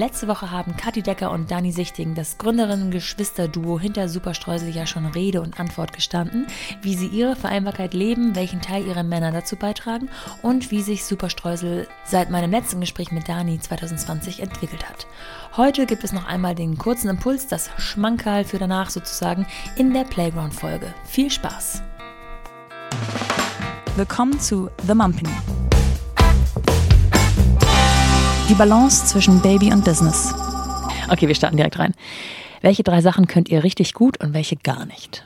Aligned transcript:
Letzte 0.00 0.28
Woche 0.28 0.50
haben 0.50 0.78
Kathi 0.78 1.02
Decker 1.02 1.30
und 1.30 1.50
Dani 1.50 1.72
Sichting, 1.72 2.14
das 2.14 2.38
Gründerinnen-Geschwister-Duo 2.38 3.78
hinter 3.78 4.08
Superstreusel, 4.08 4.74
ja 4.74 4.86
schon 4.86 5.04
Rede 5.04 5.42
und 5.42 5.60
Antwort 5.60 5.92
gestanden, 5.92 6.46
wie 6.80 6.94
sie 6.94 7.08
ihre 7.08 7.36
Vereinbarkeit 7.36 7.92
leben, 7.92 8.34
welchen 8.34 8.62
Teil 8.62 8.86
ihre 8.86 9.04
Männer 9.04 9.30
dazu 9.30 9.56
beitragen 9.56 10.08
und 10.40 10.70
wie 10.70 10.80
sich 10.80 11.04
Superstreusel 11.04 11.86
seit 12.02 12.30
meinem 12.30 12.50
letzten 12.50 12.80
Gespräch 12.80 13.12
mit 13.12 13.28
Dani 13.28 13.60
2020 13.60 14.40
entwickelt 14.40 14.88
hat. 14.88 15.06
Heute 15.58 15.84
gibt 15.84 16.02
es 16.02 16.14
noch 16.14 16.24
einmal 16.24 16.54
den 16.54 16.78
kurzen 16.78 17.10
Impuls, 17.10 17.46
das 17.46 17.68
Schmankerl 17.76 18.44
für 18.44 18.58
danach 18.58 18.88
sozusagen 18.88 19.46
in 19.76 19.92
der 19.92 20.04
Playground-Folge. 20.04 20.94
Viel 21.04 21.30
Spaß! 21.30 21.82
Willkommen 23.96 24.40
zu 24.40 24.70
The 24.86 24.94
Mumpany. 24.94 25.59
Die 28.50 28.56
Balance 28.56 29.06
zwischen 29.06 29.40
Baby 29.40 29.72
und 29.72 29.84
Business. 29.84 30.34
Okay, 31.08 31.28
wir 31.28 31.36
starten 31.36 31.56
direkt 31.56 31.78
rein. 31.78 31.94
Welche 32.62 32.82
drei 32.82 33.00
Sachen 33.00 33.28
könnt 33.28 33.48
ihr 33.48 33.62
richtig 33.62 33.94
gut 33.94 34.20
und 34.20 34.34
welche 34.34 34.56
gar 34.56 34.86
nicht? 34.86 35.24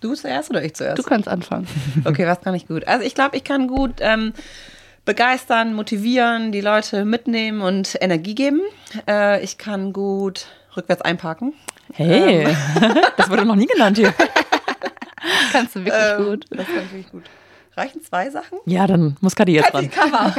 Du 0.00 0.14
zuerst 0.14 0.48
oder 0.48 0.64
ich 0.64 0.72
zuerst? 0.72 0.98
Du 0.98 1.02
kannst 1.02 1.28
anfangen. 1.28 1.66
Okay, 2.06 2.26
was 2.26 2.40
kann 2.40 2.54
ich 2.54 2.66
gut? 2.66 2.88
Also 2.88 3.04
ich 3.04 3.14
glaube, 3.14 3.36
ich 3.36 3.44
kann 3.44 3.68
gut 3.68 3.96
ähm, 4.00 4.32
begeistern, 5.04 5.74
motivieren, 5.74 6.50
die 6.50 6.62
Leute 6.62 7.04
mitnehmen 7.04 7.60
und 7.60 7.94
Energie 8.00 8.34
geben. 8.34 8.62
Äh, 9.06 9.44
ich 9.44 9.58
kann 9.58 9.92
gut 9.92 10.46
rückwärts 10.78 11.02
einparken. 11.02 11.52
Hey, 11.92 12.44
ähm. 12.46 12.56
das 13.18 13.28
wurde 13.28 13.44
noch 13.44 13.56
nie 13.56 13.66
genannt 13.66 13.98
hier. 13.98 14.14
kannst 15.52 15.76
du 15.76 15.84
wirklich 15.84 16.02
Ähm, 16.18 16.24
gut. 16.24 16.46
Das 16.48 16.66
kann 16.66 16.76
ich 16.86 16.92
wirklich 16.92 17.10
gut. 17.12 17.24
Reichen 17.76 18.02
zwei 18.02 18.30
Sachen? 18.30 18.58
Ja, 18.64 18.86
dann 18.86 19.16
muss 19.20 19.36
Kathi 19.36 19.52
jetzt 19.52 19.74
dran. 19.74 19.90
Cover. 19.90 20.34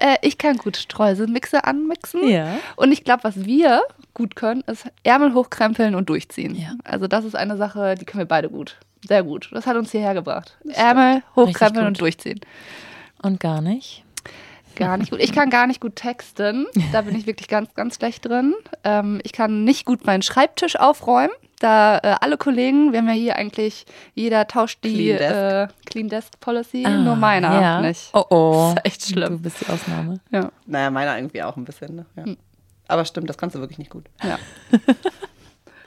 Äh, 0.00 0.16
ich 0.22 0.38
kann 0.38 0.56
gut 0.56 0.76
Streuselmixer 0.76 1.66
anmixen. 1.66 2.28
Ja. 2.28 2.58
Und 2.76 2.92
ich 2.92 3.04
glaube, 3.04 3.24
was 3.24 3.44
wir 3.44 3.82
gut 4.14 4.36
können, 4.36 4.62
ist 4.62 4.86
Ärmel 5.02 5.34
hochkrempeln 5.34 5.94
und 5.94 6.08
durchziehen. 6.08 6.54
Ja. 6.54 6.72
Also 6.84 7.06
das 7.06 7.24
ist 7.24 7.36
eine 7.36 7.56
Sache, 7.56 7.94
die 7.94 8.04
können 8.04 8.20
wir 8.20 8.28
beide 8.28 8.48
gut. 8.48 8.76
Sehr 9.06 9.22
gut. 9.22 9.48
Das 9.52 9.66
hat 9.66 9.76
uns 9.76 9.90
hierher 9.90 10.14
gebracht. 10.14 10.56
Ärmel 10.72 11.22
hochkrempeln 11.36 11.86
und 11.86 12.00
durchziehen. 12.00 12.40
Und 13.22 13.40
gar 13.40 13.60
nicht. 13.60 14.04
Gar 14.76 14.96
nicht 14.96 15.10
gut. 15.10 15.20
Ich 15.20 15.32
kann 15.32 15.50
gar 15.50 15.66
nicht 15.66 15.80
gut 15.80 15.96
texten. 15.96 16.66
Da 16.92 17.02
bin 17.02 17.16
ich 17.16 17.26
wirklich 17.26 17.48
ganz, 17.48 17.74
ganz 17.74 17.96
schlecht 17.96 18.24
drin. 18.24 18.54
Ähm, 18.84 19.20
ich 19.24 19.32
kann 19.32 19.64
nicht 19.64 19.84
gut 19.84 20.06
meinen 20.06 20.22
Schreibtisch 20.22 20.76
aufräumen. 20.76 21.32
Da 21.60 21.98
äh, 21.98 22.16
alle 22.20 22.36
Kollegen, 22.36 22.92
wir 22.92 23.00
haben 23.00 23.08
ja 23.08 23.14
hier 23.14 23.36
eigentlich, 23.36 23.84
jeder 24.14 24.46
tauscht 24.46 24.78
die 24.84 24.94
Clean 24.94 25.18
Desk. 25.18 25.34
äh, 25.34 25.68
Clean 25.86 26.08
Desk 26.08 26.40
Policy, 26.40 26.84
Ah, 26.86 26.90
nur 26.90 27.16
meiner 27.16 27.60
ja. 27.60 27.80
nicht. 27.80 28.10
Oh 28.12 28.24
oh. 28.30 28.72
Das 28.74 28.84
ist 28.84 28.86
echt 28.86 29.06
schlimm. 29.12 29.36
Du 29.36 29.38
bist 29.38 29.60
die 29.60 29.66
Ausnahme. 29.72 30.20
Ja. 30.30 30.50
Naja, 30.66 30.90
meiner 30.90 31.16
irgendwie 31.16 31.42
auch 31.42 31.56
ein 31.56 31.64
bisschen. 31.64 31.96
Ne? 31.96 32.06
Ja. 32.16 32.24
Aber 32.86 33.04
stimmt, 33.04 33.28
das 33.28 33.36
kannst 33.38 33.56
du 33.56 33.60
wirklich 33.60 33.78
nicht 33.78 33.90
gut. 33.90 34.06
ja. 34.22 34.38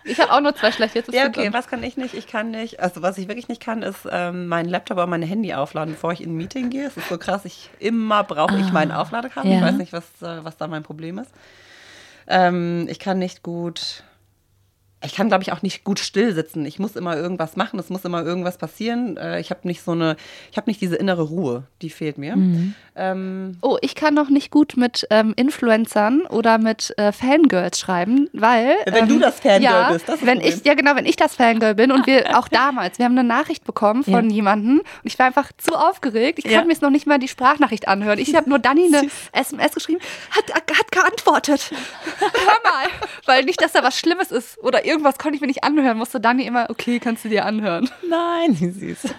Ich 0.04 0.20
habe 0.20 0.32
auch 0.34 0.42
nur 0.42 0.56
zwei 0.56 0.72
schlechte. 0.72 0.98
Jetzt 0.98 1.14
Ja, 1.14 1.28
okay, 1.28 1.54
was 1.54 1.68
kann 1.68 1.84
ich 1.84 1.96
nicht? 1.96 2.16
Ich 2.16 2.26
kann 2.26 2.50
nicht, 2.50 2.80
also 2.80 3.04
was 3.04 3.20
ich 3.20 3.28
wirklich 3.28 3.50
nicht 3.50 3.62
kann, 3.62 3.84
ist 3.84 4.08
ähm, 4.12 4.48
meinen 4.48 4.68
Laptop 4.68 4.98
oder 4.98 5.06
meine 5.06 5.28
Handy 5.28 5.54
aufladen, 5.54 5.94
bevor 5.94 6.12
ich 6.12 6.22
in 6.22 6.32
ein 6.34 6.38
Meeting 6.38 6.72
gehe. 6.72 6.88
Es 6.88 6.98
ist 6.98 7.08
so 7.08 7.20
krass, 7.20 7.46
ich 7.46 7.70
immer 7.78 8.24
brauche 8.24 8.58
ich 8.58 8.72
meinen 8.72 8.92
Aufladekabel. 8.92 9.52
Ich 9.52 9.60
ja. 9.60 9.64
weiß 9.64 9.76
nicht, 9.76 9.94
was, 9.94 10.06
äh, 10.24 10.44
was 10.44 10.58
da 10.58 10.68
mein 10.68 10.82
Problem 10.82 11.20
ist. 11.20 11.30
Ähm, 12.28 12.88
ich 12.90 12.98
kann 12.98 13.20
nicht 13.20 13.44
gut, 13.44 14.04
ich 15.04 15.16
kann 15.16 15.28
glaube 15.30 15.44
ich 15.44 15.52
auch 15.52 15.62
nicht 15.62 15.84
gut 15.84 16.00
still 16.00 16.34
sitzen. 16.34 16.66
Ich 16.66 16.78
muss 16.80 16.96
immer 16.96 17.16
irgendwas 17.18 17.56
machen, 17.56 17.80
es 17.80 17.90
muss 17.90 18.06
immer 18.06 18.24
irgendwas 18.24 18.58
passieren. 18.58 19.18
Äh, 19.18 19.40
ich 19.40 19.50
habe 19.50 19.62
nicht 19.68 19.82
so 19.84 19.92
eine, 19.92 20.16
ich 20.52 20.58
habe 20.58 20.70
nicht 20.70 20.80
diese 20.82 20.96
innere 20.96 21.24
Ruhe, 21.24 21.64
die 21.82 21.90
fehlt 21.90 22.18
mir. 22.18 22.36
Ähm, 22.96 23.58
Oh, 23.62 23.78
ich 23.82 23.96
kann 23.96 24.14
noch 24.14 24.30
nicht 24.30 24.52
gut 24.52 24.76
mit 24.78 25.08
ähm, 25.10 25.34
Influencern 25.36 26.22
oder 26.28 26.58
mit 26.58 26.94
äh, 26.98 27.12
Fangirls 27.12 27.80
schreiben, 27.80 28.30
weil. 28.34 28.76
Wenn 28.86 29.08
du 29.08 29.16
ähm, 29.16 29.22
das 29.22 29.40
Fangirl 29.40 29.62
ja, 29.64 29.92
bist, 29.92 30.08
das 30.08 30.16
ist 30.16 30.22
das 30.22 30.28
wenn 30.28 30.42
ich, 30.42 30.64
Ja, 30.66 30.74
genau, 30.74 30.96
wenn 30.96 31.06
ich 31.06 31.16
das 31.16 31.36
Fangirl 31.36 31.76
bin 31.76 31.92
und 31.92 32.06
wir 32.06 32.38
auch 32.38 32.48
damals, 32.48 32.98
wir 33.00 33.06
haben 33.06 33.18
eine 33.18 33.28
Nachricht 33.28 33.64
bekommen 33.64 34.04
von 34.04 34.30
Ja. 34.30 34.36
jemandem 34.36 34.80
und 34.80 34.86
ich 35.04 35.18
war 35.18 35.26
einfach 35.28 35.52
zu 35.58 35.76
aufgeregt. 35.76 36.40
Ich 36.40 36.46
Ja. 36.46 36.58
kann 36.60 36.68
mir 36.68 36.74
jetzt 36.74 36.82
noch 36.82 36.90
nicht 36.90 37.08
mal 37.08 37.18
die 37.20 37.28
Sprachnachricht 37.28 37.88
anhören. 37.88 38.20
Ich 38.20 38.36
habe 38.36 38.50
nur 38.50 38.60
Dani 38.60 38.86
eine 38.94 39.10
SMS 39.32 39.74
geschrieben, 39.74 40.02
hat, 40.32 40.54
hat 40.54 40.92
geantwortet. 40.92 41.72
Hör 42.20 42.72
mal. 42.72 42.88
Weil 43.26 43.46
nicht, 43.46 43.62
dass 43.62 43.72
da 43.72 43.84
was 43.84 43.98
Schlimmes 43.98 44.32
ist 44.32 44.58
oder 44.64 44.86
irgendwas 44.92 45.18
konnte 45.18 45.36
ich 45.36 45.42
mir 45.42 45.48
nicht 45.48 45.64
anhören, 45.64 45.98
musste 45.98 46.20
Dani 46.20 46.44
immer, 46.46 46.70
okay, 46.70 47.00
kannst 47.00 47.26
du 47.26 47.30
dir 47.30 47.46
anhören. 47.46 47.90
Nein, 48.10 48.60
wie 48.60 48.70
süß. 48.70 49.14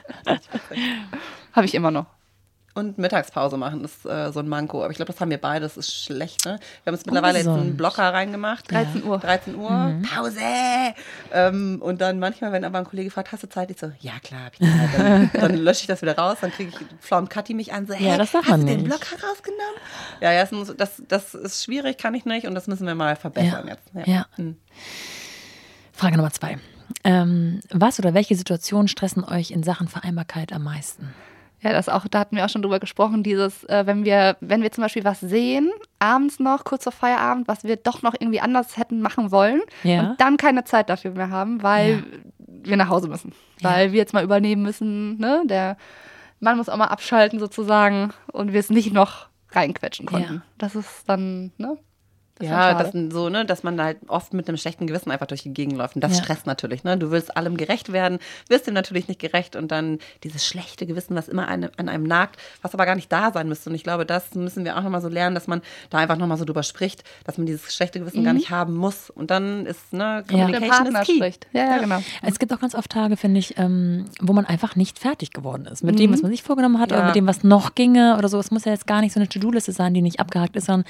Habe 1.52 1.66
ich 1.66 1.74
immer 1.74 1.90
noch. 1.90 2.06
Und 2.74 2.96
Mittagspause 2.96 3.58
machen 3.58 3.84
ist 3.84 4.06
äh, 4.06 4.32
so 4.32 4.40
ein 4.40 4.48
Manko. 4.48 4.78
Aber 4.82 4.90
ich 4.90 4.96
glaube, 4.96 5.12
das 5.12 5.20
haben 5.20 5.28
wir 5.30 5.36
beide. 5.36 5.60
Das 5.60 5.76
ist 5.76 5.94
schlecht. 5.94 6.46
Ne? 6.46 6.58
Wir 6.82 6.90
haben 6.90 6.94
jetzt 6.94 7.04
mittlerweile 7.04 7.36
jetzt 7.36 7.46
einen. 7.48 7.76
Blocker 7.76 8.14
reingemacht. 8.14 8.70
13 8.70 9.04
Uhr. 9.04 9.18
13 9.18 9.56
Uhr, 9.56 10.00
Pause. 10.10 10.40
Ähm, 11.34 11.82
und 11.82 12.00
dann 12.00 12.18
manchmal, 12.18 12.50
wenn 12.52 12.64
aber 12.64 12.78
ein 12.78 12.86
Kollege 12.86 13.10
fragt, 13.10 13.30
hast 13.30 13.42
du 13.42 13.48
Zeit? 13.50 13.70
Ich 13.70 13.78
so, 13.78 13.92
ja 14.00 14.12
klar, 14.24 14.46
hab 14.46 14.54
ich 14.54 14.60
Zeit. 14.60 14.88
Dann, 14.96 15.30
dann 15.38 15.54
lösche 15.58 15.82
ich 15.82 15.86
das 15.86 16.00
wieder 16.00 16.16
raus. 16.16 16.38
Dann 16.40 16.50
kriege 16.50 16.70
ich, 16.70 16.76
flaumt 17.06 17.28
Kathi 17.28 17.52
mich 17.52 17.74
an, 17.74 17.86
so, 17.86 17.92
hey, 17.92 18.06
Ja, 18.08 18.16
das 18.16 18.32
darf 18.32 18.44
hast 18.46 18.50
man 18.52 18.60
du 18.62 18.66
den. 18.68 18.84
Blocker 18.84 19.16
rausgenommen? 19.22 19.74
Ja, 20.22 20.32
ja, 20.32 20.40
das, 20.40 20.52
muss, 20.52 20.74
das, 20.74 21.02
das 21.06 21.34
ist 21.34 21.62
schwierig, 21.62 21.98
kann 21.98 22.14
ich 22.14 22.24
nicht. 22.24 22.46
Und 22.46 22.54
das 22.54 22.68
müssen 22.68 22.86
wir 22.86 22.94
mal 22.94 23.16
verbessern 23.16 23.68
Ja. 23.68 23.74
jetzt. 23.74 24.08
Ja. 24.08 24.26
Hm. 24.36 24.56
Frage 26.02 26.16
Nummer 26.16 26.32
zwei. 26.32 26.58
Ähm, 27.04 27.60
was 27.70 28.00
oder 28.00 28.12
welche 28.12 28.34
Situationen 28.34 28.88
stressen 28.88 29.22
euch 29.22 29.52
in 29.52 29.62
Sachen 29.62 29.86
Vereinbarkeit 29.86 30.52
am 30.52 30.64
meisten? 30.64 31.14
Ja, 31.60 31.70
das 31.72 31.88
auch, 31.88 32.08
da 32.08 32.18
hatten 32.18 32.34
wir 32.34 32.44
auch 32.44 32.48
schon 32.48 32.62
drüber 32.62 32.80
gesprochen, 32.80 33.22
dieses, 33.22 33.62
äh, 33.68 33.86
wenn 33.86 34.04
wir, 34.04 34.36
wenn 34.40 34.62
wir 34.62 34.72
zum 34.72 34.82
Beispiel 34.82 35.04
was 35.04 35.20
sehen, 35.20 35.70
abends 36.00 36.40
noch, 36.40 36.64
kurz 36.64 36.82
vor 36.82 36.92
Feierabend, 36.92 37.46
was 37.46 37.62
wir 37.62 37.76
doch 37.76 38.02
noch 38.02 38.14
irgendwie 38.18 38.40
anders 38.40 38.76
hätten 38.76 39.00
machen 39.00 39.30
wollen 39.30 39.60
Ja. 39.84 40.00
und 40.10 40.20
dann 40.20 40.38
keine 40.38 40.64
Zeit 40.64 40.90
dafür 40.90 41.12
mehr 41.12 41.30
haben, 41.30 41.62
weil 41.62 41.90
Ja. 41.98 42.02
wir 42.64 42.76
nach 42.76 42.88
Hause 42.88 43.06
müssen. 43.06 43.32
Ja. 43.60 43.70
Weil 43.70 43.92
wir 43.92 43.98
jetzt 43.98 44.12
mal 44.12 44.24
übernehmen 44.24 44.62
müssen, 44.62 45.18
ne? 45.18 45.42
Der 45.46 45.76
Mann 46.40 46.56
muss 46.56 46.68
auch 46.68 46.76
mal 46.76 46.86
abschalten 46.86 47.38
sozusagen 47.38 48.12
und 48.32 48.52
wir 48.52 48.58
es 48.58 48.70
nicht 48.70 48.92
noch 48.92 49.28
reinquetschen 49.52 50.06
konnten. 50.06 50.34
Ja. 50.34 50.42
Das 50.58 50.74
ist 50.74 51.04
dann, 51.08 51.52
ne? 51.58 51.76
Ist 52.42 52.50
Ja, 52.50 52.74
dann 52.74 53.08
das 53.08 53.14
so, 53.14 53.28
ne, 53.28 53.44
dass 53.44 53.62
man 53.62 53.76
da 53.76 53.84
halt 53.84 53.98
oft 54.08 54.34
mit 54.34 54.48
einem 54.48 54.56
schlechten 54.56 54.86
Gewissen 54.86 55.10
einfach 55.10 55.26
durch 55.26 55.42
die 55.42 55.54
Gegend 55.54 55.76
läuft. 55.76 55.94
Und 55.94 56.02
das 56.04 56.16
Ja. 56.18 56.24
stresst 56.24 56.46
natürlich, 56.46 56.84
ne? 56.84 56.96
Du 56.98 57.10
willst 57.10 57.36
allem 57.36 57.56
gerecht 57.56 57.92
werden, 57.92 58.18
wirst 58.48 58.66
dem 58.66 58.74
natürlich 58.74 59.08
nicht 59.08 59.20
gerecht 59.20 59.56
und 59.56 59.70
dann 59.70 59.98
dieses 60.24 60.46
schlechte 60.46 60.86
Gewissen, 60.86 61.14
was 61.14 61.28
immer 61.28 61.48
eine, 61.48 61.70
an 61.76 61.88
einem 61.88 62.04
nagt, 62.04 62.36
was 62.62 62.74
aber 62.74 62.84
gar 62.86 62.94
nicht 62.96 63.10
da 63.12 63.32
sein 63.32 63.48
müsste. 63.48 63.70
Und 63.70 63.76
ich 63.76 63.84
glaube, 63.84 64.04
das 64.06 64.34
müssen 64.34 64.64
wir 64.64 64.76
auch 64.76 64.82
nochmal 64.82 65.00
so 65.00 65.08
lernen, 65.08 65.34
dass 65.34 65.46
man 65.46 65.62
da 65.90 65.98
einfach 65.98 66.16
nochmal 66.16 66.36
so 66.38 66.44
drüber 66.44 66.62
spricht, 66.62 67.04
dass 67.24 67.38
man 67.38 67.46
dieses 67.46 67.74
schlechte 67.74 68.00
Gewissen 68.00 68.24
gar 68.24 68.32
nicht 68.32 68.50
haben 68.50 68.74
muss. 68.74 69.08
Und 69.10 69.30
dann 69.30 69.66
ist, 69.66 69.92
ne, 69.92 70.24
Communication 70.28 70.68
Partner 70.70 71.00
is 71.02 71.06
key. 71.06 71.16
spricht. 71.16 71.46
Ja, 71.52 71.64
ja, 71.66 71.78
genau. 71.78 71.98
Es 72.22 72.38
gibt 72.38 72.52
auch 72.52 72.60
ganz 72.60 72.74
oft 72.74 72.90
Tage, 72.90 73.16
finde 73.16 73.38
ich, 73.38 73.56
ähm, 73.58 74.06
wo 74.20 74.32
man 74.32 74.44
einfach 74.46 74.76
nicht 74.76 74.98
fertig 74.98 75.30
geworden 75.32 75.66
ist. 75.66 75.82
Mit 75.84 75.98
dem, 75.98 76.12
was 76.12 76.22
man 76.22 76.30
sich 76.30 76.42
vorgenommen 76.42 76.80
hat 76.80 76.90
oder 76.92 77.00
Ja. 77.02 77.06
mit 77.06 77.14
dem, 77.14 77.26
was 77.26 77.44
noch 77.44 77.74
ginge 77.74 78.16
oder 78.18 78.28
so. 78.28 78.38
Es 78.38 78.50
muss 78.50 78.64
ja 78.64 78.72
jetzt 78.72 78.86
gar 78.86 79.00
nicht 79.00 79.12
so 79.12 79.20
eine 79.20 79.28
To-Do-Liste 79.28 79.72
sein, 79.72 79.94
die 79.94 80.02
nicht 80.02 80.18
abgehakt 80.20 80.56
ist, 80.56 80.66
sondern 80.66 80.84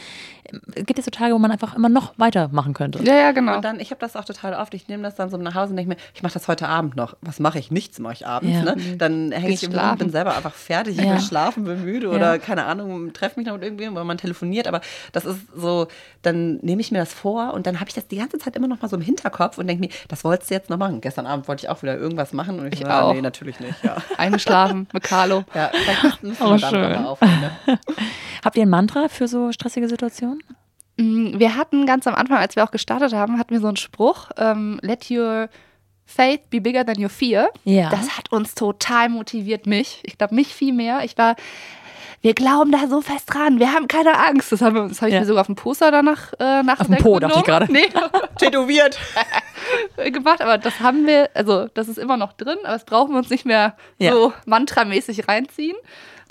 ähm, 0.51 0.61
es 0.75 0.87
gibt 0.87 0.99
jetzt 0.99 1.05
so 1.05 1.11
Tage, 1.11 1.35
wo 1.35 1.39
man 1.43 1.51
einfach 1.53 1.75
immer 1.75 1.89
noch 1.89 2.15
weitermachen 2.17 2.73
könnte. 2.75 3.03
Ja, 3.05 3.15
ja, 3.17 3.33
genau. 3.33 3.57
Und 3.57 3.65
dann, 3.65 3.79
ich 3.81 3.91
habe 3.91 4.01
das 4.01 4.17
auch 4.17 4.25
total 4.25 4.55
oft, 4.55 4.73
ich 4.75 4.89
nehme 4.89 5.03
das 5.03 5.15
dann 5.17 5.29
so 5.31 5.37
nach 5.37 5.55
Hause 5.55 5.71
und 5.71 5.77
denke 5.77 5.91
mir, 5.91 5.97
ich 6.15 6.23
mache 6.23 6.33
das 6.35 6.49
heute 6.49 6.69
Abend 6.69 6.97
noch. 6.97 7.17
Was 7.21 7.41
mache 7.41 7.59
ich? 7.59 7.71
Nichts 7.71 7.99
mache 7.99 8.15
ich 8.15 8.27
abends. 8.27 8.55
Ja. 8.55 8.63
Ne? 8.63 8.97
Dann 8.97 9.33
hänge 9.33 9.53
ich 9.53 9.63
im 9.63 9.73
Bett 9.73 9.99
bin 9.99 10.11
selber 10.11 10.35
einfach 10.37 10.55
fertig. 10.55 10.99
Ich 10.99 11.05
Ja. 11.05 11.13
will 11.15 11.21
schlafen, 11.21 11.65
bin 11.65 11.85
müde 11.85 12.09
oder 12.09 12.39
keine 12.39 12.65
Ahnung, 12.65 13.13
treffe 13.13 13.39
mich 13.39 13.47
noch 13.47 13.55
mit 13.55 13.63
irgendwem, 13.65 13.95
weil 13.95 14.05
man 14.05 14.17
telefoniert. 14.19 14.67
Aber 14.67 14.81
das 15.13 15.25
ist 15.25 15.41
so, 15.55 15.89
dann 16.23 16.57
nehme 16.63 16.81
ich 16.81 16.91
mir 16.93 16.99
das 16.99 17.13
vor 17.13 17.53
und 17.55 17.67
dann 17.67 17.81
habe 17.81 17.89
ich 17.89 17.95
das 17.95 18.07
die 18.09 18.17
ganze 18.17 18.39
Zeit 18.39 18.57
immer 18.57 18.69
noch 18.69 18.81
mal 18.81 18.89
so 18.89 18.97
im 18.97 19.03
Hinterkopf 19.03 19.59
und 19.59 19.67
denke 19.67 19.81
mir, 19.87 19.91
das 20.09 20.25
wolltest 20.25 20.51
du 20.51 20.55
jetzt 20.55 20.71
noch 20.71 20.79
machen. 20.79 21.01
Gestern 21.01 21.27
Abend 21.27 21.49
wollte 21.49 21.65
ich 21.65 21.69
auch 21.71 21.83
wieder 21.83 21.97
irgendwas 21.99 22.33
machen 22.33 22.61
und 22.61 22.67
ich, 22.69 22.75
Ich 22.81 22.87
so, 22.87 22.87
ah, 22.87 23.03
auch. 23.03 23.15
nee, 23.15 23.21
natürlich 23.21 23.59
nicht. 23.61 23.75
Ja, 23.83 23.97
Eingeschlafen 24.17 24.87
mit 24.93 25.03
Carlo. 25.03 25.45
ja 25.55 25.71
vielleicht 25.73 26.23
müssen- 26.23 26.43
Oh, 26.43 26.51
wir 26.53 26.59
damit 26.59 26.97
schön. 26.97 27.05
aufhören. 27.05 27.41
Ne? 27.41 27.51
Habt 28.45 28.57
ihr 28.57 28.63
ein 28.63 28.69
Mantra 28.71 29.09
für 29.09 29.29
so 29.29 29.53
stressige 29.53 29.89
Situationen? 29.89 30.41
Mm, 30.97 31.39
Wir 31.39 31.57
hatten 31.57 31.87
ganz 31.87 32.07
am 32.07 32.15
Anfang, 32.15 32.39
als 32.39 32.57
wir 32.57 32.65
auch 32.65 32.71
gestartet 32.71 33.13
haben, 33.13 33.39
hatten 33.39 33.51
wir 33.51 33.61
so 33.61 33.69
einen 33.69 33.77
Spruch, 33.77 34.31
ähm, 34.37 34.79
let 34.83 35.11
your 35.11 35.49
faith 36.05 36.51
be 36.51 36.61
bigger 36.61 36.85
than 36.85 37.03
your 37.03 37.09
fear. 37.09 37.49
Ja. 37.65 37.89
Das 37.91 38.17
hat 38.19 38.31
uns 38.33 38.55
total 38.55 39.09
motiviert, 39.09 39.67
mich. 39.67 40.01
Ich 40.05 40.19
glaube, 40.19 40.35
mich 40.35 40.55
viel 40.55 40.73
mehr. 40.75 41.05
Ich 41.05 41.17
war, 41.17 41.37
wir 42.21 42.35
glauben 42.35 42.71
da 42.71 42.87
so 42.89 43.01
fest 43.01 43.33
dran, 43.33 43.59
wir 43.59 43.73
haben 43.73 43.89
keine 43.89 44.19
Angst. 44.19 44.53
Das, 44.53 44.61
haben 44.61 44.75
wir, 44.75 44.89
das 44.89 45.01
habe 45.01 45.09
ich 45.09 45.15
Ja. 45.15 45.21
mir 45.21 45.27
sogar 45.27 45.41
auf 45.41 45.47
dem 45.47 45.57
Poster 45.57 45.91
danach 45.91 46.33
äh, 46.39 46.63
nach 46.63 46.81
Auf 46.81 46.87
dem 46.89 46.97
Po, 46.99 47.19
dachte 47.19 47.39
ich 47.39 47.45
gerade. 47.45 47.73
Nee, 47.73 47.89
Tätowiert. 48.39 48.99
gemacht, 50.13 50.43
aber 50.43 50.59
das 50.59 50.81
haben 50.81 51.07
wir, 51.07 51.31
also 51.35 51.69
das 51.69 51.89
ist 51.89 51.99
immer 51.99 52.17
noch 52.17 52.33
drin, 52.35 52.59
aber 52.65 52.75
das 52.75 52.85
brauchen 52.85 53.13
wir 53.13 53.19
uns 53.19 53.31
nicht 53.31 53.47
mehr 53.47 53.77
Ja. 53.99 54.13
so 54.13 54.33
mantramäßig 54.45 55.29
reinziehen. 55.29 55.77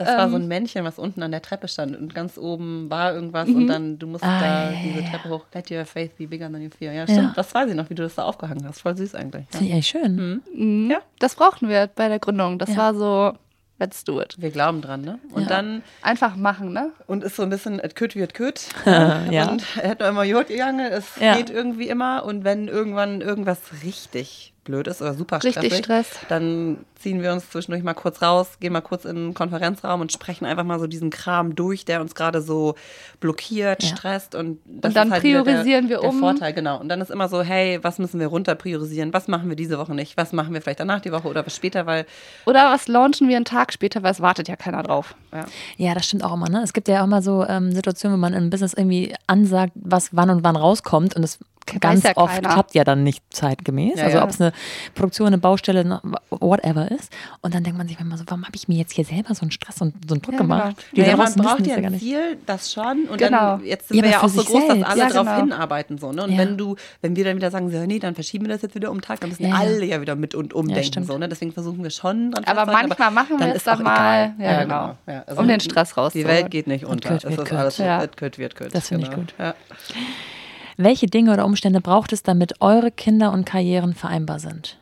Das 0.05 0.17
war 0.17 0.25
Ähm. 0.25 0.31
so 0.31 0.35
ein 0.37 0.47
Männchen, 0.47 0.83
was 0.83 0.99
unten 0.99 1.23
an 1.23 1.31
der 1.31 1.41
Treppe 1.41 1.67
stand 1.67 1.95
und 1.97 2.13
ganz 2.15 2.37
oben 2.37 2.89
war 2.89 3.13
irgendwas 3.13 3.47
und 3.49 3.67
dann 3.67 3.99
du 3.99 4.07
musst 4.07 4.23
Ah, 4.23 4.39
da 4.39 4.45
ja, 4.45 4.71
ja, 4.71 4.79
diese 4.83 4.99
ja. 5.01 5.09
Treppe 5.09 5.29
hoch. 5.29 5.45
Let 5.53 5.71
your 5.71 5.85
faith 5.85 6.17
be 6.17 6.27
bigger 6.27 6.51
than 6.51 6.61
your 6.63 6.71
fear. 6.71 6.91
Ja, 6.93 7.03
stimmt. 7.05 7.19
Ja. 7.21 7.33
Das 7.35 7.53
weiß 7.53 7.69
ich 7.69 7.75
noch, 7.75 7.89
wie 7.89 7.95
du 7.95 8.03
das 8.03 8.15
da 8.15 8.23
aufgehangen 8.23 8.65
hast. 8.67 8.81
Voll 8.81 8.97
süß 8.97 9.15
eigentlich. 9.15 9.45
Ja. 9.53 9.59
Eigentlich 9.59 9.87
schön. 9.87 10.41
Mhm. 10.53 10.91
Ja. 10.91 10.97
Das 11.19 11.35
brauchten 11.35 11.69
wir 11.69 11.87
bei 11.87 12.07
der 12.07 12.19
Gründung. 12.19 12.59
Das 12.59 12.69
Ja. 12.71 12.77
war 12.77 12.93
so, 12.95 13.33
let's 13.79 14.03
do 14.03 14.21
it. 14.21 14.35
Wir 14.39 14.51
glauben 14.51 14.81
dran, 14.81 15.01
ne? 15.01 15.19
Und 15.33 15.43
Ja. 15.43 15.47
dann, 15.49 15.81
Einfach 16.03 16.35
machen, 16.35 16.71
ne? 16.73 16.91
und 17.07 17.23
ist 17.23 17.35
so 17.35 17.43
ein 17.43 17.49
bisschen, 17.49 17.79
es 17.79 17.95
kütt 17.95 18.15
wird 18.15 18.33
kütt. 18.35 18.67
Ja. 18.85 19.49
Und 19.49 19.65
er 19.81 19.89
hat 19.91 19.99
noch 20.01 20.07
immer 20.09 20.23
Jod 20.23 20.47
gegangen, 20.47 20.79
es 20.91 21.05
Ja. 21.19 21.35
geht 21.35 21.49
irgendwie 21.49 21.87
immer. 21.89 22.23
Und 22.25 22.43
wenn 22.43 22.67
irgendwann 22.67 23.21
irgendwas 23.21 23.59
richtig 23.83 24.53
blöd 24.63 24.87
ist 24.87 25.01
oder 25.01 25.15
super 25.15 25.37
stressig, 25.39 25.63
Richtig 25.63 25.77
Stress. 25.85 26.07
dann 26.29 26.85
ziehen 26.93 27.23
wir 27.23 27.33
uns 27.33 27.49
zwischendurch 27.49 27.83
mal 27.83 27.95
kurz 27.95 28.21
raus, 28.21 28.57
gehen 28.59 28.73
mal 28.73 28.81
kurz 28.81 29.05
in 29.05 29.15
den 29.15 29.33
Konferenzraum 29.33 30.01
und 30.01 30.11
sprechen 30.11 30.45
einfach 30.45 30.63
mal 30.63 30.79
so 30.79 30.85
diesen 30.85 31.09
Kram 31.09 31.55
durch, 31.55 31.83
der 31.83 31.99
uns 31.99 32.13
gerade 32.13 32.43
so 32.43 32.75
blockiert, 33.19 33.81
Ja. 33.83 33.89
stresst. 33.89 34.35
Und, 34.35 34.59
das 34.65 34.89
Und 34.89 34.95
dann 34.95 35.07
ist 35.07 35.11
halt 35.13 35.21
priorisieren 35.23 35.87
der, 35.87 35.97
wir 35.97 36.01
der 36.01 36.09
um. 36.09 36.19
Vorteil, 36.19 36.53
genau. 36.53 36.79
Und 36.79 36.89
dann 36.89 37.01
ist 37.01 37.09
immer 37.09 37.27
so, 37.27 37.41
hey, 37.41 37.79
was 37.81 37.97
müssen 37.97 38.19
wir 38.19 38.27
runter 38.27 38.53
priorisieren? 38.53 39.13
Was 39.13 39.27
machen 39.27 39.49
wir 39.49 39.55
diese 39.55 39.79
Woche 39.79 39.95
nicht? 39.95 40.15
Was 40.17 40.31
machen 40.31 40.53
wir 40.53 40.61
vielleicht 40.61 40.79
danach 40.79 41.01
die 41.01 41.11
Woche 41.11 41.27
oder 41.27 41.43
was 41.45 41.55
später? 41.55 41.87
Weil 41.87 42.05
Oder 42.45 42.71
was 42.71 42.87
launchen 42.87 43.27
wir 43.29 43.37
einen 43.37 43.45
Tag 43.45 43.73
später, 43.73 44.03
weil 44.03 44.11
es 44.11 44.21
wartet 44.21 44.47
ja 44.47 44.55
keiner 44.55 44.83
drauf. 44.83 45.15
ja, 45.33 45.45
Ja, 45.77 45.93
das 45.95 46.05
stimmt 46.05 46.23
auch 46.23 46.33
immer. 46.33 46.49
Ne? 46.49 46.61
Es 46.63 46.73
gibt 46.73 46.87
ja 46.87 47.01
auch 47.03 47.07
mal 47.07 47.23
so 47.23 47.43
ähm, 47.47 47.71
Situationen, 47.71 48.17
wo 48.17 48.21
man 48.21 48.33
im 48.33 48.51
Business 48.51 48.73
irgendwie 48.75 49.15
ansagt, 49.25 49.73
was 49.75 50.09
wann 50.15 50.29
und 50.29 50.43
wann 50.43 50.55
rauskommt 50.55 51.15
und 51.15 51.23
es 51.23 51.39
ganz 51.79 52.03
ja 52.03 52.11
oft 52.15 52.35
keiner. 52.35 52.49
klappt 52.49 52.75
ja 52.75 52.83
dann 52.83 53.03
nicht 53.03 53.23
zeitgemäß. 53.29 53.99
Ja, 53.99 54.05
also 54.05 54.17
ja. 54.17 54.23
ob 54.23 54.29
es 54.31 54.41
eine 54.41 54.51
Produktion, 54.95 55.27
eine 55.27 55.37
Baustelle, 55.37 56.01
whatever 56.29 56.89
ist. 56.91 57.11
Und 57.41 57.53
dann 57.55 57.63
denkt 57.63 57.77
man 57.77 57.87
sich 57.87 57.97
manchmal 57.99 58.17
so, 58.17 58.23
warum 58.27 58.43
habe 58.45 58.55
ich 58.55 58.67
mir 58.67 58.77
jetzt 58.77 58.93
hier 58.93 59.05
selber 59.05 59.33
so 59.35 59.41
einen 59.41 59.51
Stress 59.51 59.81
und 59.81 59.93
so 60.07 60.15
einen 60.15 60.21
Druck 60.21 60.37
gemacht? 60.37 60.75
genau. 60.75 60.95
Die 60.95 61.01
naja, 61.01 61.17
man 61.17 61.33
braucht 61.35 61.67
ja 61.67 61.75
ein. 61.75 61.99
Ziel, 61.99 62.37
das 62.45 62.71
schon. 62.71 63.05
Und 63.05 63.17
Genau. 63.17 63.57
dann, 63.57 63.65
jetzt 63.65 63.87
sind 63.89 64.01
wir 64.01 64.09
ja 64.09 64.17
aber 64.17 64.25
auch 64.25 64.29
so 64.29 64.43
groß, 64.43 64.67
dass 64.67 64.75
selbst. 64.77 64.89
alle 64.89 64.99
Ja, 64.99 65.09
drauf 65.09 65.25
genau. 65.27 65.35
hinarbeiten. 65.39 65.97
So, 65.97 66.11
ne? 66.11 66.23
Und 66.23 66.37
wenn 66.37 66.57
du, 66.57 66.75
wenn 67.01 67.15
wir 67.15 67.23
dann 67.25 67.35
wieder 67.37 67.51
sagen, 67.51 67.69
so, 67.71 67.77
nee, 67.85 67.99
dann 67.99 68.15
verschieben 68.15 68.45
wir 68.45 68.53
das 68.53 68.61
jetzt 68.61 68.75
wieder 68.75 68.89
um 68.91 68.97
den 68.97 69.01
Tag, 69.03 69.19
dann 69.21 69.29
müssen 69.29 69.51
alle 69.53 69.83
ja 69.85 70.01
wieder 70.01 70.15
mit 70.15 70.35
und 70.35 70.53
umdenken. 70.53 71.03
so, 71.05 71.17
ne? 71.17 71.29
Deswegen 71.29 71.51
versuchen 71.51 71.83
wir 71.83 71.89
schon 71.91 72.31
dran 72.31 72.43
Aber 72.45 72.71
manchmal 72.71 73.11
machen 73.11 73.39
wir 73.39 73.55
es 73.55 73.63
dann 73.63 73.83
mal. 73.83 74.33
Ja, 74.39 74.63
genau. 74.63 74.95
Ja, 75.07 75.23
also 75.27 75.41
Um 75.41 75.47
den 75.47 75.59
Stress 75.59 75.93
Die 75.93 75.99
rauszuholen. 75.99 76.27
Welt 76.29 76.51
geht 76.51 76.67
nicht 76.67 76.85
unter. 76.85 77.11
Wird 77.21 78.21
wird 78.21 78.37
wird. 78.37 78.75
Das 78.75 78.87
finde 78.87 79.03
ich 79.05 79.09
genau. 79.09 79.21
gut. 79.23 79.33
Ja. 80.81 80.89
Welche 80.89 81.07
Dinge 81.07 81.33
oder 81.33 81.45
Umstände 81.45 81.81
braucht 81.81 82.13
es, 82.13 82.23
damit 82.23 82.61
eure 82.61 82.91
Kinder 82.91 83.31
und 83.31 83.45
Karrieren 83.45 83.93
vereinbar 83.93 84.39
sind? 84.39 84.77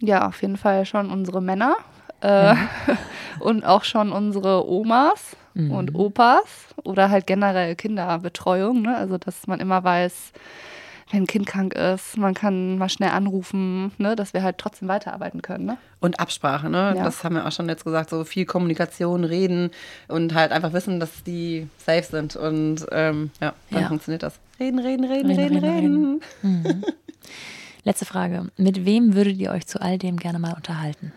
Ja, 0.00 0.28
auf 0.28 0.42
jeden 0.42 0.56
Fall 0.56 0.84
schon 0.86 1.10
unsere 1.10 1.40
Männer 1.42 1.76
äh, 2.20 2.54
und 3.40 3.64
auch 3.64 3.84
schon 3.84 4.12
unsere 4.12 4.68
Omas 4.68 5.36
und 5.54 5.92
Opas 5.96 6.44
oder 6.84 7.10
halt 7.10 7.26
generell 7.26 7.74
Kinderbetreuung. 7.74 8.82
Ne? 8.82 8.96
Also, 8.96 9.18
dass 9.18 9.48
man 9.48 9.58
immer 9.58 9.82
weiß, 9.82 10.32
wenn 11.10 11.22
ein 11.24 11.26
Kind 11.26 11.46
krank 11.46 11.74
ist, 11.74 12.16
man 12.16 12.34
kann 12.34 12.78
mal 12.78 12.88
schnell 12.88 13.10
anrufen, 13.10 13.90
ne? 13.98 14.14
dass 14.14 14.34
wir 14.34 14.44
halt 14.44 14.58
trotzdem 14.58 14.86
weiterarbeiten 14.86 15.42
können. 15.42 15.64
Ne? 15.64 15.76
Und 15.98 16.20
Absprache, 16.20 16.70
ne? 16.70 16.94
Ja. 16.96 17.02
Das 17.02 17.24
haben 17.24 17.34
wir 17.34 17.44
auch 17.44 17.50
schon 17.50 17.68
jetzt 17.68 17.84
gesagt, 17.84 18.10
so 18.10 18.22
viel 18.22 18.44
Kommunikation, 18.46 19.24
reden 19.24 19.70
und 20.06 20.32
halt 20.34 20.52
einfach 20.52 20.72
wissen, 20.72 21.00
dass 21.00 21.24
die 21.24 21.66
safe 21.78 22.04
sind. 22.04 22.36
Und 22.36 22.86
ähm, 22.92 23.32
ja, 23.40 23.52
dann 23.70 23.82
Ja. 23.82 23.88
funktioniert 23.88 24.22
das. 24.22 24.34
Reden, 24.60 24.78
reden, 24.80 25.04
reden, 25.04 25.30
Reden, 25.30 25.56
reden, 25.56 25.64
reden, 25.64 26.20
reden. 26.42 26.84
Letzte 27.84 28.04
Frage. 28.04 28.46
Mit 28.56 28.84
wem 28.84 29.14
würdet 29.14 29.38
ihr 29.38 29.50
euch 29.52 29.66
zu 29.66 29.80
all 29.80 29.98
dem 29.98 30.16
gerne 30.16 30.38
mal 30.38 30.54
unterhalten? 30.54 31.12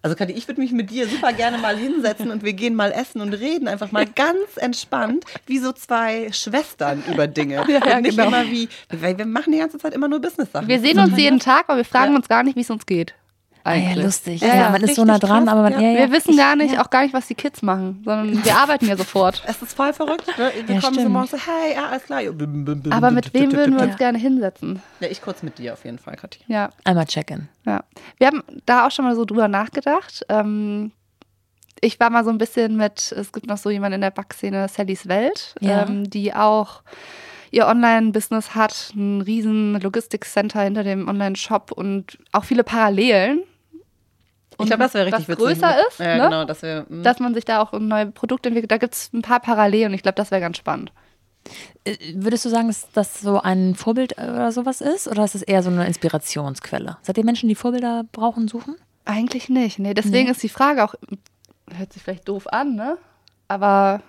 Also 0.00 0.14
Kathi, 0.14 0.32
ich 0.32 0.46
würde 0.46 0.60
mich 0.60 0.70
mit 0.70 0.90
dir 0.90 1.08
super 1.08 1.32
gerne 1.32 1.58
mal 1.58 1.76
hinsetzen 1.76 2.30
und 2.30 2.44
wir 2.44 2.52
gehen 2.52 2.76
mal 2.76 2.92
essen 2.92 3.20
und 3.20 3.32
reden 3.32 3.66
einfach 3.66 3.90
mal 3.90 4.06
ganz 4.06 4.56
entspannt, 4.56 5.24
wie 5.46 5.58
so 5.58 5.72
zwei 5.72 6.30
Schwestern 6.32 7.02
über 7.12 7.26
Dinge. 7.26 7.64
Ja, 7.68 7.96
und 7.96 8.02
nicht 8.02 8.16
genau. 8.16 8.28
immer 8.28 8.46
wie, 8.48 8.68
weil 8.90 9.18
wir 9.18 9.26
machen 9.26 9.52
die 9.52 9.58
ganze 9.58 9.78
Zeit 9.78 9.92
immer 9.94 10.06
nur 10.06 10.20
Business-Sachen. 10.20 10.68
Wir 10.68 10.78
sehen 10.80 11.00
uns 11.00 11.16
jeden 11.18 11.40
Tag, 11.40 11.64
aber 11.66 11.78
wir 11.78 11.84
fragen 11.84 12.12
Ja. 12.12 12.16
uns 12.16 12.28
gar 12.28 12.44
nicht, 12.44 12.54
wie 12.56 12.60
es 12.60 12.70
uns 12.70 12.86
geht. 12.86 13.12
Ah, 13.68 13.74
ja, 13.74 13.88
Eigentlich. 13.90 14.04
lustig. 14.04 14.40
Ja, 14.40 14.48
Ja, 14.48 14.54
ja, 14.56 14.70
man 14.70 14.82
ist 14.82 14.94
so 14.96 15.04
nah 15.04 15.18
dran, 15.18 15.44
krass. 15.44 15.52
aber 15.52 15.62
man, 15.62 15.72
Ja. 15.74 15.80
ja, 15.80 15.90
ja, 15.90 15.98
Wir 15.98 16.12
wissen 16.12 16.36
gar 16.36 16.56
nicht, 16.56 16.74
ja. 16.74 16.82
auch 16.84 16.90
gar 16.90 17.02
nicht, 17.02 17.12
was 17.14 17.26
die 17.26 17.34
Kids 17.34 17.62
machen, 17.62 18.02
sondern 18.04 18.44
wir 18.44 18.56
arbeiten 18.56 18.86
ja 18.86 18.96
sofort. 18.96 19.42
Es 19.46 19.60
ist 19.62 19.74
voll 19.74 19.92
verrückt. 19.92 20.26
Ne? 20.38 20.50
Wir 20.66 20.74
Ja, 20.76 20.80
kommen 20.80 20.94
so 20.94 21.00
stimmt. 21.00 21.12
morgens 21.12 21.30
so, 21.32 21.36
hey, 21.36 21.74
ja, 21.74 21.86
alles 21.86 22.04
klar. 22.04 22.20
Ja, 22.20 22.30
bim, 22.32 22.64
bim, 22.64 22.82
bim, 22.82 22.92
Aber 22.92 23.10
mit 23.10 23.32
wem 23.34 23.52
würden 23.52 23.76
wir 23.76 23.84
uns 23.84 23.96
gerne 23.96 24.18
hinsetzen? 24.18 24.80
Ja, 25.00 25.08
ich 25.08 25.20
kurz 25.22 25.42
mit 25.42 25.58
dir 25.58 25.72
auf 25.74 25.84
jeden 25.84 25.98
Fall, 25.98 26.16
Kathi. 26.16 26.40
Ja, 26.46 26.70
Einmal 26.84 27.06
checken. 27.06 27.48
ja. 27.66 27.84
Wir 28.18 28.26
haben 28.28 28.42
da 28.66 28.86
auch 28.86 28.90
schon 28.90 29.04
mal 29.04 29.14
so 29.16 29.24
drüber 29.24 29.48
nachgedacht. 29.48 30.24
Ähm, 30.28 30.92
ich 31.80 32.00
war 32.00 32.10
mal 32.10 32.24
so 32.24 32.30
ein 32.30 32.38
bisschen 32.38 32.76
mit, 32.76 33.12
es 33.12 33.32
gibt 33.32 33.46
noch 33.46 33.58
so 33.58 33.70
jemanden 33.70 33.96
in 33.96 34.00
der 34.00 34.10
Backszene, 34.10 34.66
Sallys 34.68 35.06
Welt, 35.06 35.54
Ja. 35.60 35.82
ähm, 35.86 36.10
die 36.10 36.34
auch 36.34 36.82
ihr 37.50 37.66
Online-Business 37.66 38.54
hat, 38.54 38.92
ein 38.94 39.20
riesen 39.22 39.80
Logistikcenter 39.80 40.60
hinter 40.62 40.82
dem 40.84 41.08
Online-Shop 41.08 41.72
und 41.72 42.18
auch 42.32 42.44
viele 42.44 42.62
Parallelen. 42.64 43.42
Ich 44.60 44.66
glaube, 44.66 44.82
das 44.82 44.94
wäre 44.94 45.06
richtig 45.06 45.28
was 45.28 45.38
witzig. 45.38 45.44
größer 45.60 45.86
ist, 45.88 45.98
ja, 46.00 46.16
ne? 46.16 46.22
genau, 46.24 46.44
dass 46.44 46.62
wir. 46.62 46.84
mm. 46.88 47.02
dass 47.02 47.20
man 47.20 47.34
sich 47.34 47.44
da 47.44 47.60
auch 47.62 47.72
ein 47.72 47.86
neues 47.88 48.12
Produkt 48.12 48.44
entwickelt. 48.46 48.70
Da 48.70 48.78
gibt 48.78 48.94
es 48.94 49.12
ein 49.12 49.22
paar 49.22 49.40
Parallelen 49.40 49.88
und 49.90 49.94
ich 49.94 50.02
glaube, 50.02 50.16
das 50.16 50.30
wäre 50.30 50.40
ganz 50.40 50.56
spannend. 50.56 50.92
Äh, 51.84 51.96
Würdest 52.14 52.44
du 52.44 52.48
sagen, 52.48 52.66
dass 52.68 52.90
das 52.92 53.20
so 53.20 53.40
ein 53.40 53.74
Vorbild 53.74 54.18
äh, 54.18 54.22
oder 54.22 54.50
sowas 54.52 54.80
ist? 54.80 55.06
Oder 55.08 55.24
ist 55.24 55.34
es 55.36 55.42
eher 55.42 55.62
so 55.62 55.70
eine 55.70 55.86
Inspirationsquelle? 55.86 56.96
Seid 57.02 57.16
ihr 57.18 57.24
Menschen, 57.24 57.48
die 57.48 57.54
Vorbilder 57.54 58.04
brauchen, 58.12 58.48
suchen? 58.48 58.76
Eigentlich 59.04 59.48
nicht. 59.48 59.78
Nee, 59.78 59.94
deswegen 59.94 60.26
Nee. 60.26 60.30
ist 60.32 60.42
die 60.42 60.48
Frage 60.48 60.84
auch, 60.84 60.94
hört 61.72 61.92
sich 61.92 62.02
vielleicht 62.02 62.28
doof 62.28 62.46
an, 62.48 62.74
ne? 62.74 62.98
Aber 63.46 64.02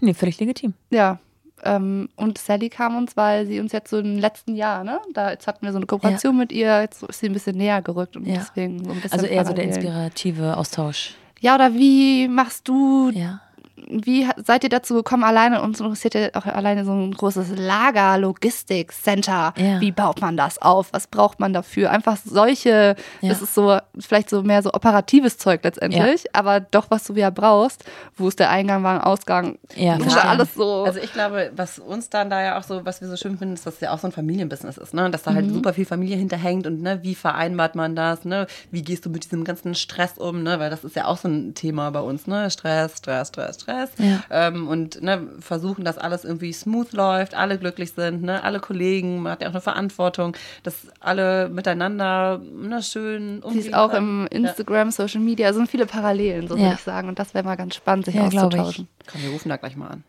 Nee, 0.00 0.12
völlig 0.14 0.38
legitim. 0.40 0.74
ja. 0.90 1.18
Ähm, 1.62 2.08
und 2.16 2.36
Sally 2.38 2.68
kam 2.68 2.96
uns, 2.96 3.16
weil 3.16 3.46
sie 3.46 3.60
uns 3.60 3.72
jetzt 3.72 3.90
so 3.90 3.98
im 3.98 4.18
letzten 4.18 4.54
Jahr, 4.56 4.84
ne? 4.84 5.00
Da 5.12 5.30
jetzt 5.30 5.46
hatten 5.46 5.64
wir 5.64 5.72
so 5.72 5.78
eine 5.78 5.86
Kooperation 5.86 6.36
mit 6.36 6.52
ihr, 6.52 6.80
jetzt 6.80 7.02
ist 7.04 7.20
sie 7.20 7.26
ein 7.26 7.32
bisschen 7.32 7.56
näher 7.56 7.80
gerückt 7.80 8.16
und 8.16 8.26
Ja. 8.26 8.34
deswegen 8.34 8.84
so 8.84 8.90
ein 8.90 9.00
bisschen. 9.00 9.12
Also 9.20 9.26
eher 9.26 9.44
so 9.44 9.52
der 9.52 9.64
inspirative 9.64 10.56
Austausch. 10.56 11.14
Ja, 11.40 11.54
oder 11.54 11.74
wie 11.74 12.28
machst 12.28 12.68
du 12.68 13.10
Ja. 13.14 13.40
Wie 13.88 14.28
seid 14.44 14.64
ihr 14.64 14.70
dazu 14.70 14.94
gekommen, 14.94 15.24
alleine 15.24 15.62
uns 15.62 15.80
interessiert 15.80 16.14
ja 16.14 16.28
auch 16.34 16.46
alleine 16.46 16.84
so 16.84 16.92
ein 16.92 17.12
großes 17.12 17.56
Lager, 17.56 18.18
Logistik-Center. 18.18 19.54
Ja. 19.56 19.80
Wie 19.80 19.92
baut 19.92 20.20
man 20.20 20.36
das 20.36 20.60
auf? 20.60 20.92
Was 20.92 21.06
braucht 21.06 21.40
man 21.40 21.52
dafür? 21.52 21.90
Einfach 21.90 22.16
solche, 22.24 22.96
Ja. 23.20 23.28
das 23.28 23.42
ist 23.42 23.54
so 23.54 23.78
vielleicht 23.98 24.30
so 24.30 24.42
mehr 24.42 24.62
so 24.62 24.72
operatives 24.72 25.38
Zeug 25.38 25.60
letztendlich, 25.64 26.24
aber 26.34 26.60
doch, 26.60 26.86
was 26.90 27.04
du 27.04 27.14
wieder 27.14 27.30
brauchst. 27.30 27.84
Wo 28.16 28.28
ist 28.28 28.38
der 28.38 28.50
Eingang, 28.50 28.82
war 28.82 28.94
ein 28.94 29.00
Ausgang? 29.00 29.58
Ja, 29.74 29.98
alles 30.22 30.54
so. 30.54 30.84
Also 30.84 31.00
ich 31.00 31.12
glaube, 31.12 31.50
was 31.56 31.78
uns 31.78 32.10
dann 32.10 32.30
da 32.30 32.42
ja 32.42 32.58
auch 32.58 32.62
so, 32.62 32.84
was 32.84 33.00
wir 33.00 33.08
so 33.08 33.16
schön 33.16 33.38
finden, 33.38 33.54
ist, 33.54 33.66
dass 33.66 33.74
es 33.74 33.80
ja 33.80 33.92
auch 33.92 33.98
so 33.98 34.08
ein 34.08 34.12
Familienbusiness 34.12 34.78
ist, 34.78 34.94
ne? 34.94 35.10
Dass 35.10 35.22
da 35.22 35.34
halt 35.34 35.50
super 35.52 35.74
viel 35.74 35.84
Familie 35.86 36.16
hinterhängt 36.16 36.66
und 36.66 36.80
ne, 36.82 37.00
wie 37.02 37.14
vereinbart 37.14 37.74
man 37.74 37.96
das, 37.96 38.24
ne? 38.24 38.46
Wie 38.70 38.82
gehst 38.82 39.04
du 39.06 39.10
mit 39.10 39.24
diesem 39.24 39.44
ganzen 39.44 39.74
Stress 39.74 40.18
um, 40.18 40.42
ne? 40.42 40.58
Weil 40.58 40.70
das 40.70 40.84
ist 40.84 40.96
ja 40.96 41.06
auch 41.06 41.18
so 41.18 41.28
ein 41.28 41.54
Thema 41.54 41.90
bei 41.90 42.00
uns, 42.00 42.26
ne? 42.26 42.50
Stress, 42.50 42.98
Stress, 42.98 43.28
Stress, 43.28 43.56
Stress. 43.60 43.73
Ja. 43.98 44.22
Ähm, 44.30 44.68
und 44.68 45.02
ne, 45.02 45.28
versuchen, 45.40 45.84
dass 45.84 45.98
alles 45.98 46.24
irgendwie 46.24 46.52
smooth 46.52 46.92
läuft, 46.92 47.34
alle 47.34 47.58
glücklich 47.58 47.92
sind, 47.92 48.22
ne? 48.22 48.42
Alle 48.44 48.60
Kollegen, 48.60 49.22
man 49.22 49.32
hat 49.32 49.42
ja 49.42 49.48
auch 49.48 49.52
eine 49.52 49.60
Verantwortung, 49.60 50.36
dass 50.62 50.74
alle 51.00 51.48
miteinander 51.48 52.38
ne, 52.38 52.82
schön 52.82 53.40
Sie 53.42 53.46
umgehen 53.46 53.60
ist 53.66 53.74
auch 53.74 53.92
im 53.94 54.26
Instagram, 54.30 54.90
Social 54.90 55.20
Media, 55.20 55.46
also 55.48 55.58
sind 55.60 55.70
viele 55.70 55.86
Parallelen, 55.86 56.48
so 56.48 56.56
Ja. 56.56 56.62
würde 56.62 56.74
ich 56.74 56.80
sagen. 56.84 57.08
Und 57.08 57.18
das 57.18 57.34
wäre 57.34 57.44
mal 57.44 57.56
ganz 57.56 57.74
spannend, 57.74 58.04
sich 58.06 58.14
Ja, 58.14 58.26
auszutauschen. 58.26 58.88
Ja. 58.90 59.12
Komm, 59.12 59.22
wir 59.22 59.30
rufen 59.30 59.48
da 59.48 59.56
gleich 59.56 59.76
mal 59.76 59.88
an. 59.88 60.04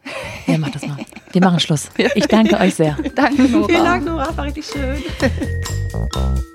Ja, 0.48 0.57
mach 0.57 0.69
das 0.69 0.86
mal. 0.86 0.98
Wir 1.31 1.41
machen 1.41 1.60
Schluss. 1.60 1.89
Ich 2.15 2.27
danke 2.27 2.57
euch 2.60 2.75
sehr. 2.75 2.95
Danke, 3.15 3.43
Nora. 3.43 3.67
Vielen 3.67 3.84
Dank, 3.84 4.05
Nora, 4.05 4.38
war 4.38 4.45
richtig 4.45 4.65
schön. 4.65 5.03